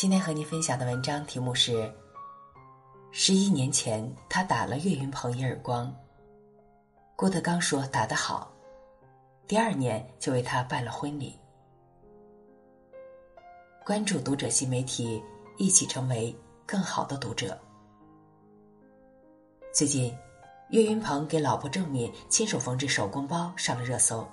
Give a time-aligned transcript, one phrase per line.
[0.00, 1.92] 今天和你分享的文章题目是：
[3.10, 5.92] 十一年前，他打了岳云鹏一耳光。
[7.16, 8.48] 郭德纲说打得好，
[9.48, 11.36] 第二年就为他办了婚礼。
[13.84, 15.20] 关注读者新媒体，
[15.56, 16.32] 一起成为
[16.64, 17.58] 更好的读者。
[19.72, 20.16] 最近，
[20.70, 24.24] 岳云鹏给老婆郑敏亲手缝制手工包上了热搜。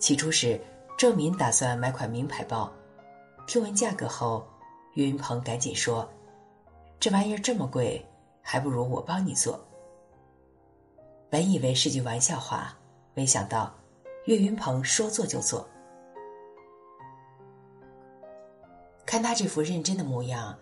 [0.00, 0.60] 起初是
[0.96, 2.68] 郑敏打算买款名牌包。
[3.48, 4.46] 听闻价格后，
[4.92, 6.06] 岳云鹏赶紧说
[7.00, 8.06] ：“这玩意儿这么贵，
[8.42, 9.58] 还不如我帮你做。”
[11.30, 12.76] 本以为是句玩笑话，
[13.14, 13.74] 没想到
[14.26, 15.66] 岳云鹏说做就做。
[19.06, 20.54] 看他这副认真的模样，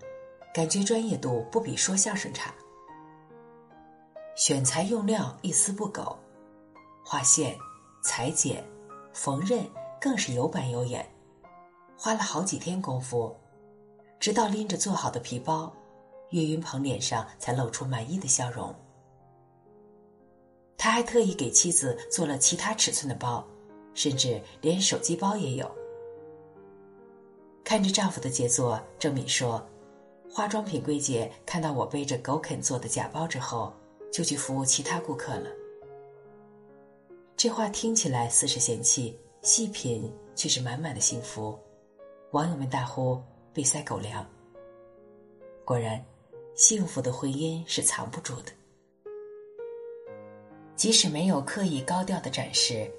[0.54, 2.54] 感觉专业度不比说相声差。
[4.36, 6.16] 选材用料一丝不苟，
[7.04, 7.58] 画线、
[8.04, 8.64] 裁剪、
[9.12, 9.64] 缝纫
[10.00, 11.04] 更是有板有眼。
[11.96, 13.34] 花了好几天功夫，
[14.20, 15.72] 直到拎着做好的皮包，
[16.30, 18.74] 岳云鹏脸上才露出满意的笑容。
[20.76, 23.44] 他还特意给妻子做了其他尺寸的包，
[23.94, 25.70] 甚至连手机包也有。
[27.64, 29.66] 看着丈夫的杰作，郑敏说
[30.30, 33.72] ：“化妆品柜姐看到我背着狗啃做的假包之后，
[34.12, 35.50] 就去服务其他顾客了。”
[37.36, 41.58] 这话听起来似是嫌弃，细品却是满满的幸福。
[42.32, 43.22] 网友们大呼
[43.54, 44.26] “被塞狗粮”。
[45.64, 46.04] 果然，
[46.54, 48.52] 幸福的婚姻是藏不住的。
[50.74, 52.90] 即使没有刻意高调的展示，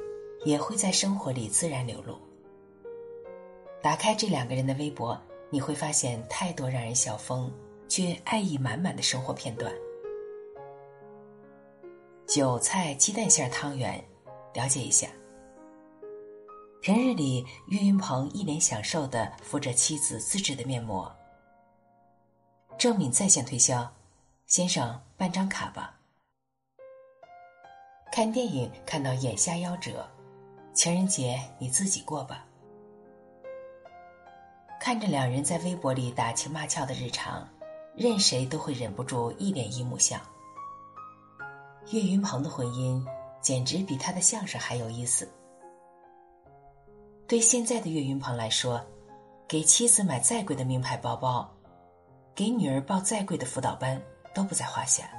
[0.45, 2.17] 也会在生活里自然流露。
[3.81, 7.51] 打开这两个人的微博，你会发现太多让人笑疯
[7.89, 9.71] 却爱意满满的生活片段。
[12.25, 14.03] 韭菜鸡蛋馅汤圆，
[14.53, 15.07] 了解一下。
[16.87, 21.13] 平日里，岳云鹏一脸享受的敷着妻子自制的面膜。
[22.77, 23.93] 郑敏在线推销
[24.47, 25.99] ：“先生，办张卡吧。”
[28.09, 30.09] 看电影看到眼瞎夭折，
[30.71, 32.45] 情人节你自己过吧。
[34.79, 37.45] 看着两人在微博里打情骂俏的日常，
[37.97, 40.17] 任谁都会忍不住一脸姨母笑。
[41.89, 43.05] 岳云鹏的婚姻
[43.41, 45.29] 简直比他的相声还有意思。
[47.27, 48.81] 对现在的岳云鹏来说，
[49.49, 51.45] 给妻子买再贵的名牌包包，
[52.33, 54.01] 给女儿报再贵的辅导班
[54.33, 55.09] 都不在话下。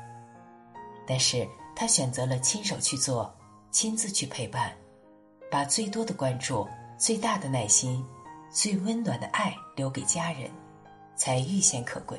[1.06, 3.30] 但是他选择了亲手去做，
[3.70, 4.74] 亲自去陪伴，
[5.50, 6.66] 把最多的关注、
[6.96, 8.02] 最大的耐心、
[8.50, 10.50] 最温暖的爱留给家人，
[11.14, 12.18] 才愈显可贵。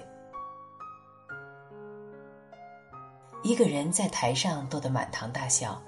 [3.42, 5.82] 一个人在台上逗得满堂大笑，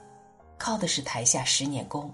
[0.58, 2.12] 靠的是台下十年功。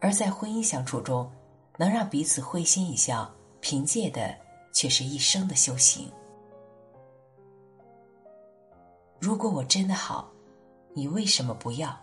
[0.00, 1.30] 而在婚姻相处中，
[1.76, 3.28] 能让彼此会心一笑，
[3.60, 4.34] 凭借的
[4.72, 6.10] 却是一生的修行。
[9.18, 10.30] 如果我真的好，
[10.94, 11.98] 你为什么不要？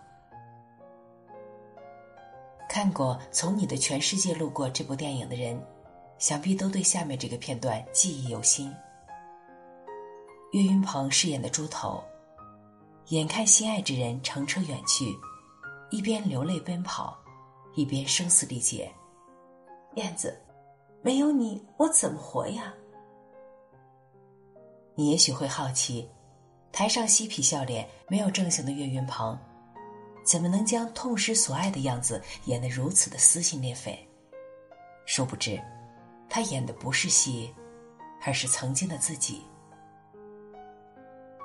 [2.68, 5.58] 看过《从你的全世界路过》这部电影的人，
[6.18, 8.70] 想必都对下面这个片段记忆犹新。
[10.52, 12.04] 岳云鹏饰演的猪头，
[13.08, 15.14] 眼看心爱之人乘车远去，
[15.90, 17.18] 一边流泪奔跑。
[17.76, 18.90] 一边声嘶力竭，
[19.96, 20.34] 燕子，
[21.02, 22.72] 没有你我怎么活呀？
[24.94, 26.10] 你也许会好奇，
[26.72, 29.38] 台上嬉皮笑脸、没有正形的岳云鹏，
[30.24, 34.08] 怎么能将痛失所爱的样子演得如此的撕心裂肺？
[35.04, 35.62] 殊不知，
[36.30, 37.54] 他演的不是戏，
[38.24, 39.42] 而是曾经的自己。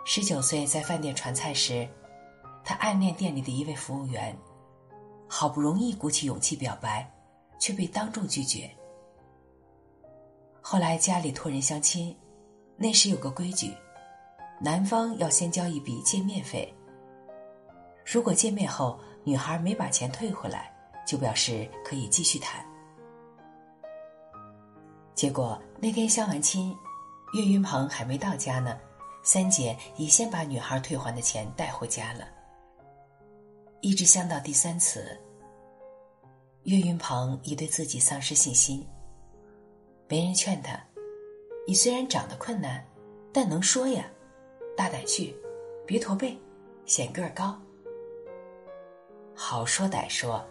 [0.05, 1.85] 十九岁在饭店传菜时，
[2.63, 4.33] 他暗恋店里的一位服务员。
[5.33, 7.09] 好不容易鼓起勇气表白，
[7.57, 8.69] 却被当众拒绝。
[10.59, 12.13] 后来家里托人相亲，
[12.75, 13.73] 那时有个规矩，
[14.59, 16.71] 男方要先交一笔见面费。
[18.05, 20.69] 如果见面后女孩没把钱退回来，
[21.07, 22.61] 就表示可以继续谈。
[25.15, 26.77] 结果那天相完亲，
[27.33, 28.77] 岳云鹏还没到家呢，
[29.23, 32.27] 三姐已先把女孩退还的钱带回家了。
[33.81, 35.17] 一直相到第三次，
[36.65, 38.87] 岳云鹏已对自己丧失信心。
[40.07, 40.79] 没人劝他
[41.65, 42.85] ：“你虽然长得困难，
[43.33, 44.05] 但能说呀，
[44.77, 45.35] 大胆去，
[45.83, 46.37] 别驼背，
[46.85, 47.59] 显个儿高。”
[49.33, 50.45] 好说歹说，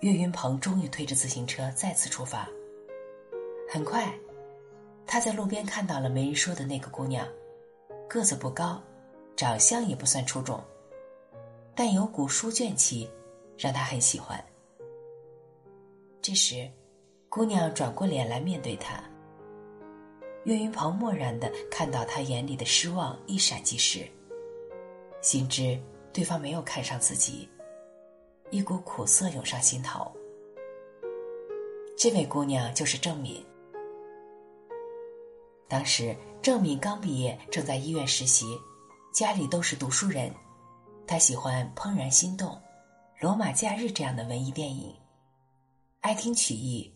[0.00, 2.46] 岳云鹏终于推着自行车再次出发。
[3.72, 4.12] 很快，
[5.06, 7.26] 他在路边看到了没人说的那个姑娘，
[8.06, 8.82] 个子不高，
[9.34, 10.62] 长相也不算出众，
[11.82, 13.08] 但有股书卷气，
[13.56, 14.38] 让他很喜欢。
[16.20, 16.70] 这时，
[17.30, 19.02] 姑娘转过脸来面对他。
[20.44, 24.06] 岳云鹏漠然的看到她眼里的失望一闪即逝，
[25.22, 25.80] 心知
[26.12, 27.48] 对方没有看上自己，
[28.50, 30.12] 一股苦涩涌上心头。
[31.96, 33.42] 这位姑娘就是郑敏。
[35.66, 38.60] 当时郑敏刚毕业，正在医院实习，
[39.14, 40.30] 家里都是读书人。
[41.10, 42.50] 他喜欢《怦然心动》
[43.18, 44.94] 《罗马假日》这样的文艺电影，
[46.02, 46.88] 爱听曲艺，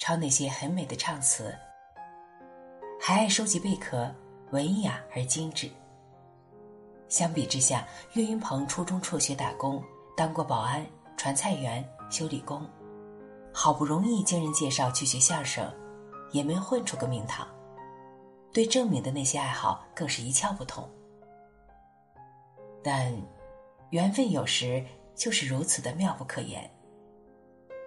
[0.00, 1.56] 抄那些很美的唱词，
[3.00, 4.12] 还爱收集贝壳，
[4.50, 5.70] 文雅而精致。
[7.08, 9.80] 相比之下，岳云鹏初中辍学打工，
[10.16, 10.84] 当过保安、
[11.16, 12.68] 传菜员、修理工，
[13.52, 15.72] 好不容易经人介绍去学相声，
[16.32, 17.46] 也没混出个名堂。
[18.52, 20.90] 对郑敏的那些爱好更是一窍不通，
[22.82, 23.16] 但
[23.90, 24.84] 缘分有时
[25.14, 26.70] 就是如此的妙不可言。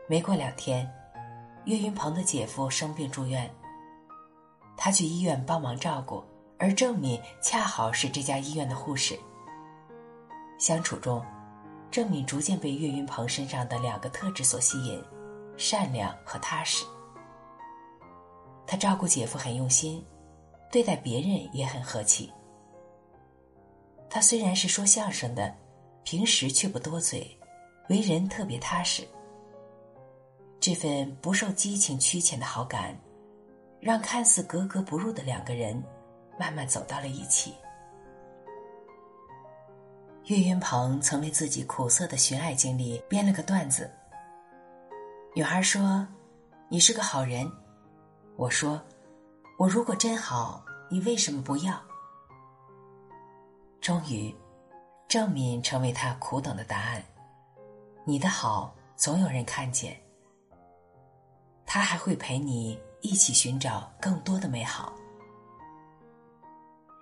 [0.07, 0.89] 没过两天，
[1.65, 3.53] 岳云鹏的姐夫生病住院，
[4.77, 6.23] 他去医院帮忙照顾，
[6.57, 9.19] 而郑敏恰好是这家医院的护士。
[10.57, 11.23] 相处中，
[11.91, 15.03] 郑敏逐渐被岳云鹏身上的两个特质所吸引：
[15.57, 16.85] 善良和踏实。
[18.65, 20.05] 他照顾姐夫很用心。
[20.69, 22.29] 对待别人也很和气。
[24.09, 25.55] 他虽然是说相声的，
[26.09, 27.38] 平时却不多嘴，
[27.89, 29.06] 为人特别踏实。
[30.57, 32.98] 这份不受激情驱遣的好感，
[33.81, 35.83] 让看似格格不入的两个人，
[36.39, 37.54] 慢慢走到了一起。
[40.27, 43.92] 岳云鹏曾为自己苦涩的寻爱经历编了个段子。
[45.36, 46.07] 女孩说
[46.71, 47.45] ：“你是个好人。”
[48.38, 48.81] 我说。
[49.57, 51.77] 我如果真好，你为什么不要？
[53.81, 54.33] 终于，
[55.07, 57.01] 郑敏成为他苦等的答案。
[58.04, 59.95] 你的好总有人看见，
[61.65, 64.94] 他还会陪你一起寻找更多的美好。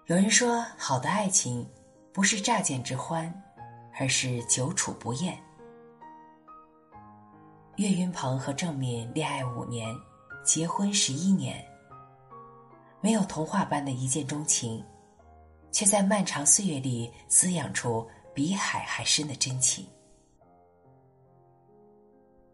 [0.06, 1.68] 有人说，好的爱情
[2.13, 3.34] 不是乍见之欢，
[4.00, 5.36] 而是久处不厌。
[7.78, 9.96] 岳云鹏和郑敏恋爱五年，
[10.44, 11.66] 结婚十一年。
[13.01, 14.84] 没有童话般的一见钟情，
[15.75, 19.86] 却在漫长岁月里滋养出比海还深的真情。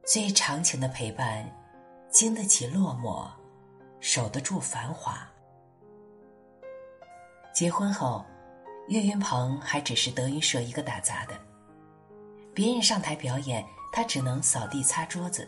[0.04, 1.48] 最长情的陪伴，
[2.10, 3.30] 经得起落寞，
[4.00, 5.30] 守得住繁华。
[7.54, 8.26] 结婚后，
[8.88, 11.40] 岳云鹏还只是德云社一个打杂的，
[12.56, 13.64] 别人上台表演，
[13.94, 15.48] 他只能扫地擦桌子。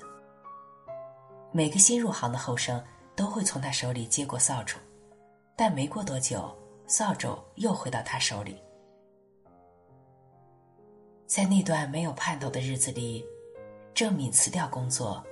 [1.51, 2.80] 每个新入行的后生
[3.15, 4.77] 都会从他手里接过扫帚。
[5.56, 6.56] 但没过多久，
[6.96, 8.56] 扫帚又回到他手里。
[11.26, 13.26] 在那段没有盼头的日子里，
[13.96, 15.26] 郑敏辞掉工作，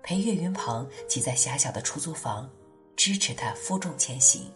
[0.00, 2.48] 陪岳云鹏挤在狭小的出租房，
[2.94, 4.48] 支持他负重前行。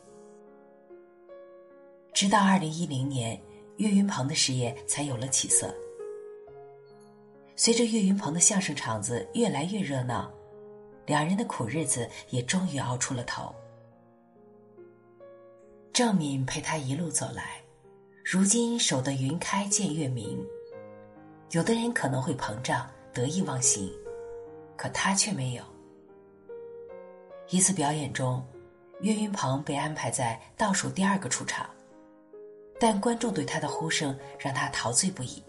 [2.15, 3.37] 直到二零一零年，
[3.79, 5.75] 岳云鹏的事业才有了起色。
[7.57, 10.33] 随着岳云鹏的相声场子越来越热闹，
[11.07, 13.53] 两人的苦日子也终于熬出了头。
[15.97, 17.59] 郑敏陪他一路走来，
[18.23, 20.39] 如今守得云开见月明。
[21.53, 23.91] 有的人可能会膨胀得意忘形，
[24.77, 25.65] 可他却没有。
[27.49, 28.47] 一次表演中，
[29.01, 31.67] 岳云鹏被安排在倒数第二个出场，
[32.79, 35.43] 但观众对他的呼声让他陶醉不已。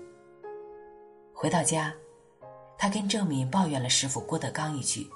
[1.34, 1.94] 回到家，
[2.78, 5.10] 他跟郑敏抱怨了师傅郭德纲一句：“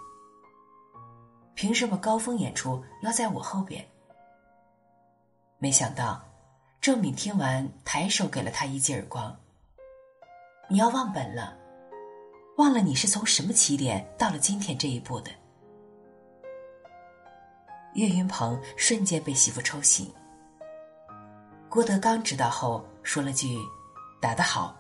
[1.56, 3.82] 凭什么高峰演出要在我后边？”
[5.64, 6.20] 没想到，
[6.82, 9.40] 郑敏听完，抬手给了他一记耳光。
[10.68, 11.56] 你要忘本了，
[12.58, 15.30] 忘了你是从什么起点到了今天这一步的。
[17.94, 20.12] 岳云鹏瞬间被媳妇抽醒。
[21.70, 23.56] 郭德纲知道后说了句
[24.20, 24.76] ：“打得好。”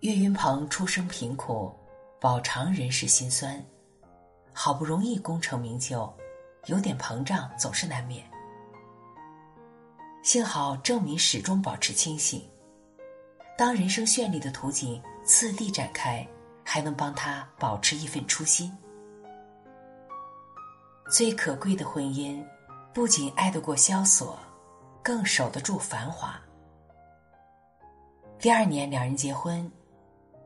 [0.00, 1.74] 岳云鹏出生贫苦，
[2.20, 3.64] 饱尝人世辛酸。
[4.62, 6.12] 好不容易功成名就，
[6.66, 8.22] 有点膨胀总是难免。
[10.22, 12.46] 幸好郑敏始终保持清醒，
[13.56, 16.28] 当人生绚丽的图景次第展开，
[16.62, 18.70] 还能帮他保持一份初心。
[21.10, 22.44] 最可贵的婚姻，
[22.92, 24.38] 不仅爱得过萧索，
[25.02, 26.38] 更守得住繁华。
[28.38, 29.72] 第二年，两人结婚，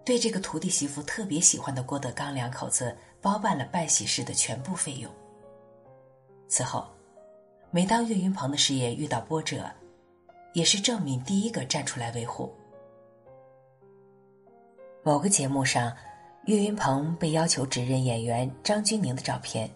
[0.04, 5.10] 对这个徒弟媳妇特别喜欢的郭德纲两口子包办了办喜事的全部费用。
[6.48, 6.86] 此后。
[7.70, 9.68] 每当岳云鹏的事业遇到波折，
[10.52, 12.54] 也是郑敏第一个站出来维护。
[15.02, 15.92] 某个节目上，
[16.44, 19.68] 岳云鹏被要求指认演员张钧甯的照片，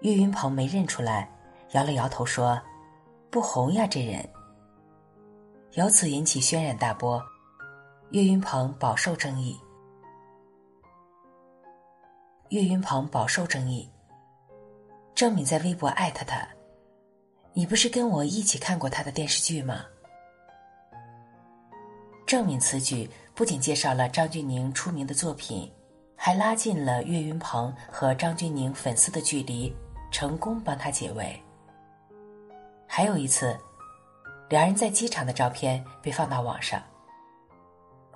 [0.00, 1.30] 岳云鹏没认出来，
[1.74, 2.60] 摇了摇头说
[3.30, 4.28] ：“不红呀，这人。”
[5.74, 7.22] 由此引起轩然大波，
[8.10, 9.58] 岳云鹏饱受争议。
[12.50, 13.90] 岳云鹏饱受争议。
[15.14, 16.46] 郑敏在微博艾特他
[17.52, 19.84] ：“你不是跟我一起看过他的电视剧吗？”
[22.24, 25.70] 郑敏此举不仅介绍了张钧宁出名的作品，
[26.14, 29.74] 还拉近了岳云鹏和张钧宁粉丝的距离，
[30.12, 31.40] 成功帮他解围。
[32.86, 33.58] 还有一次，
[34.48, 36.80] 两人在机场的照片被放到网上，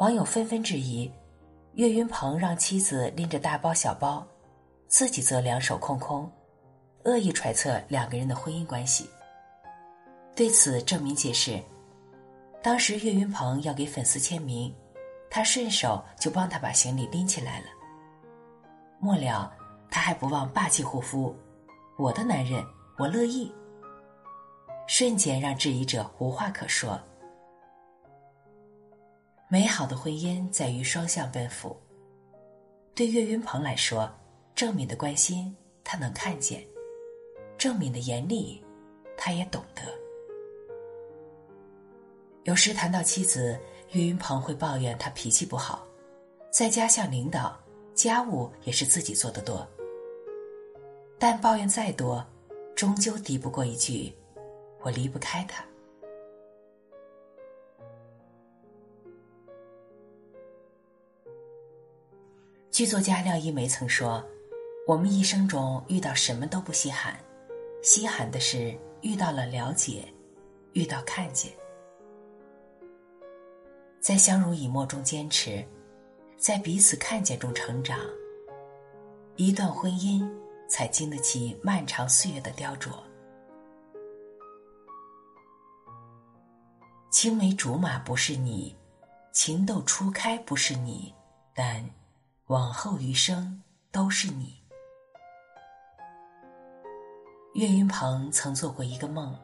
[0.00, 1.12] 网友纷纷质疑
[1.74, 4.26] 岳云鹏让妻子拎着大包小包，
[4.88, 6.30] 自己则两手空空。
[7.04, 9.10] 恶意揣测两个人的婚姻关系。
[10.34, 11.62] 对此，郑明解释，
[12.62, 14.74] 当时岳云鹏要给粉丝签名，
[15.30, 17.66] 他顺手就帮他把行李拎起来了。
[19.00, 19.52] 末了，
[19.90, 21.36] 他还不忘霸气护肤
[21.98, 22.64] ：“我的男人，
[22.96, 23.52] 我乐意。”
[24.88, 26.98] 瞬间让质疑者无话可说。
[29.52, 31.76] 美好的婚姻在于双向奔赴。
[32.94, 34.08] 对岳云鹏来说，
[34.54, 35.52] 郑敏的关心
[35.82, 36.64] 他能看见。
[37.58, 38.62] 郑敏的严厉，
[39.16, 39.82] 他也懂得。
[42.44, 43.58] 有时谈到妻子，
[43.90, 45.84] 岳云鹏会抱怨她脾气不好，
[46.52, 47.58] 在家像领导，
[47.92, 49.66] 家务也是自己做的多。
[51.18, 52.24] 但抱怨再多，
[52.76, 54.14] 终究敌不过一句
[54.80, 55.64] ：“我离不开他。”
[62.80, 64.26] 剧作家廖一梅曾说
[64.88, 67.14] ：“我们一生中遇到什么都不稀罕。”
[67.84, 70.02] 稀罕的是遇到了了解，
[70.72, 71.52] 遇到看见，
[74.00, 75.62] 在相濡以沫中坚持，
[76.38, 77.98] 在彼此看见中成长，
[79.36, 80.26] 一段婚姻
[80.66, 82.92] 才经得起漫长岁月的雕琢。
[87.10, 88.74] 青梅竹马不是你，
[89.34, 91.14] 情窦初开不是你，
[91.54, 91.84] 但
[92.50, 94.60] 往后余生都是你。
[97.54, 99.38] 岳云鹏曾做过一个梦，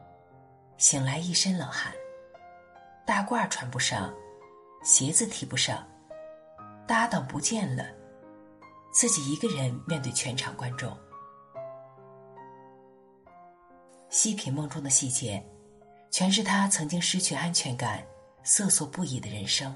[0.77, 1.93] 醒来一身冷汗，
[3.05, 4.13] 大褂穿不上，
[4.83, 5.87] 鞋子提不上，
[6.85, 7.85] 搭档不见了，
[8.91, 10.93] 自己一个人面对全场观众。
[14.09, 15.41] 细品梦中的细节，
[16.11, 18.05] 全是他曾经失去安全感、
[18.43, 19.73] 瑟缩不已的人生。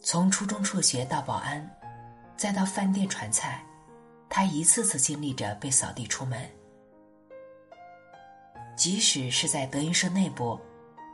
[0.00, 1.68] 从初中辍学到保安，
[2.36, 3.62] 再到饭店传菜。
[4.30, 6.38] 他一次次经历着被扫地出门，
[8.76, 10.60] 即使是在德云社内部，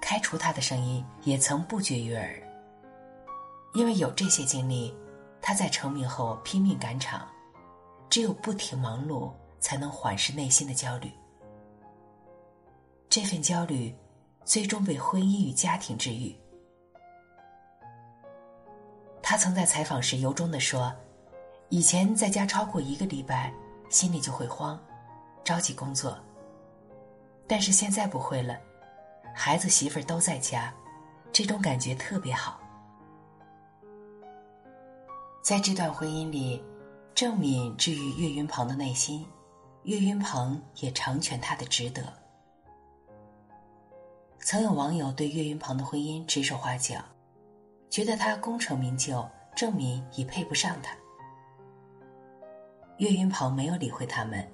[0.02, 2.42] 开除他的声音也曾不绝于耳。
[3.72, 4.92] 因为有这些经历，
[5.40, 7.26] 他在成名后拼命赶场，
[8.10, 11.10] 只有不停忙碌，才能缓释内心的焦虑。
[13.08, 13.96] 这份焦虑，
[14.44, 16.36] 最终被婚姻与家庭治愈。
[19.26, 20.94] 他曾在采访时由衷的说。
[21.70, 23.50] 以前在家超过一个礼拜，
[23.88, 24.78] 心里就会慌，
[25.42, 26.16] 着急工作。
[27.46, 28.60] 但是现在不会了，
[29.34, 30.72] 孩子媳妇儿都在家，
[31.32, 32.60] 这种感觉特别好。
[35.42, 36.62] 在这段婚姻里，
[37.14, 39.26] 郑敏治愈岳云鹏的内心，
[39.84, 42.12] 岳云鹏也成全他的值得。
[44.38, 46.96] 曾有网友对岳云鹏的婚姻指手画脚，
[47.94, 49.24] 觉得他功成名就，
[49.54, 50.96] 郑敏已配不上他。
[52.96, 54.44] 岳云鹏没有理会他们，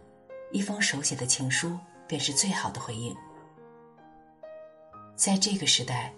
[0.52, 3.16] 一封手写的情书便是最好的回应。
[5.16, 6.12] 在这个时代，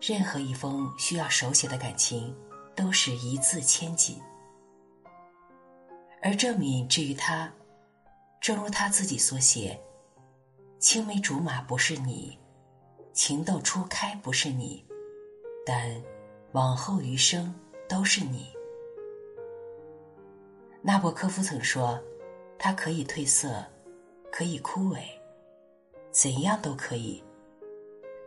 [0.00, 2.36] 任何一封需要手写的感情，
[2.74, 4.20] 都是一字千金。
[6.20, 7.48] 而郑敏至于他，
[8.40, 9.80] 正如他自己所写
[10.80, 12.36] ：“青梅竹马不是你，
[13.12, 14.84] 情窦初开不是你，
[15.64, 15.88] 但
[16.54, 17.52] 往后余生
[17.88, 18.46] 都是你。”
[20.80, 22.00] 纳博科夫曾说
[22.58, 23.64] ：“它可以褪色，
[24.30, 25.00] 可以枯萎，
[26.10, 27.22] 怎样都可以，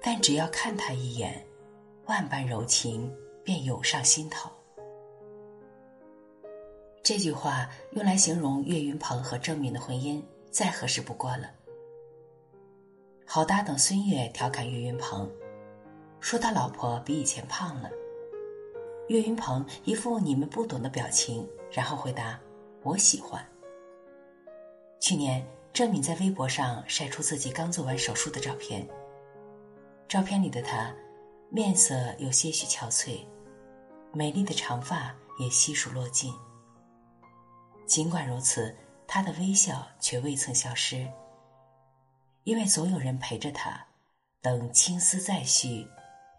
[0.02, 1.46] 但只要看他一眼，
[2.08, 4.50] 万般柔情便涌上心头。”
[7.04, 11.50] 这句话用来形容岳云鹏和郑敏的婚姻，再合适不过了。
[13.26, 15.32] 好搭档孙越调侃岳云鹏，
[16.20, 17.90] 说他老婆比以前胖了。
[19.08, 22.40] 岳云鹏一副你们不懂的表情，然后回答
[22.84, 23.44] ：“我喜欢。”
[25.00, 28.86] 去年，郑敏在微博上晒出自己刚做完手术的照片。
[30.08, 30.94] 照片里的她，
[31.50, 33.20] 面色有些许憔悴，
[34.12, 36.34] 美丽的长发也悉数落尽。
[37.86, 38.76] 尽管如此，
[39.08, 41.08] 她的微笑却未曾消失，
[42.44, 43.86] 因为总有人陪着她，
[44.42, 45.88] 等青丝再续，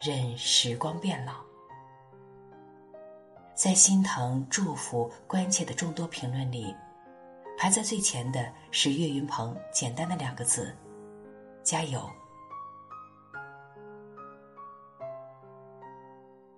[0.03, 1.48] 任时光变老。
[3.59, 6.73] 在心疼、祝福、关切的众多评论里，
[7.59, 10.73] 排在最前的是岳云鹏简单的两个字
[11.65, 12.09] ：“加油。”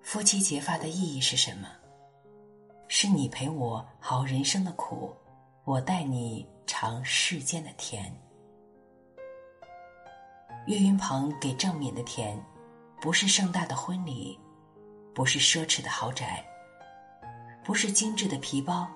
[0.03, 1.67] 夫妻结发的意义是什么？
[2.87, 5.11] 是你陪我熬人生的苦，
[5.63, 8.15] 我带你尝世间的甜。
[10.67, 12.39] 岳云鹏给郑敏的甜，
[13.01, 14.39] 不是盛大的婚礼，
[15.15, 16.45] 不是奢侈的豪宅。
[17.63, 18.87] 不是精致的皮包，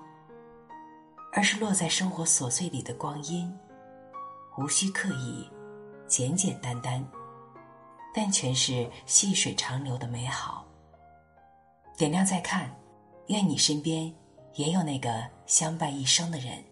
[1.32, 3.52] 而是落在生活琐碎里的光阴，
[4.58, 5.48] 无需刻意，
[6.06, 7.06] 简简单单，
[8.12, 10.66] 但全是细水长流的美好。
[11.96, 12.74] 点亮再看，
[13.28, 14.12] 愿你身边
[14.54, 16.62] 也有那个相伴一生的人。